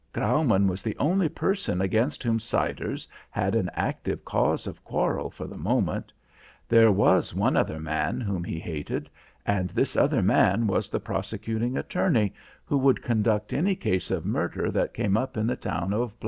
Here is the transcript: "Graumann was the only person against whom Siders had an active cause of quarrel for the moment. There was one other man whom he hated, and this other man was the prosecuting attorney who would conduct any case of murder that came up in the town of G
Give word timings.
"Graumann 0.13 0.65
was 0.65 0.81
the 0.81 0.97
only 0.97 1.29
person 1.29 1.79
against 1.79 2.23
whom 2.23 2.39
Siders 2.39 3.07
had 3.29 3.53
an 3.53 3.69
active 3.75 4.25
cause 4.25 4.65
of 4.65 4.83
quarrel 4.83 5.29
for 5.29 5.45
the 5.45 5.59
moment. 5.59 6.11
There 6.67 6.91
was 6.91 7.35
one 7.35 7.55
other 7.55 7.79
man 7.79 8.19
whom 8.19 8.43
he 8.43 8.59
hated, 8.59 9.11
and 9.45 9.69
this 9.69 9.95
other 9.95 10.23
man 10.23 10.65
was 10.65 10.89
the 10.89 10.99
prosecuting 10.99 11.77
attorney 11.77 12.33
who 12.65 12.79
would 12.79 13.03
conduct 13.03 13.53
any 13.53 13.75
case 13.75 14.09
of 14.09 14.25
murder 14.25 14.71
that 14.71 14.95
came 14.95 15.15
up 15.17 15.37
in 15.37 15.45
the 15.45 15.55
town 15.55 15.93
of 15.93 16.09
G 16.13 16.15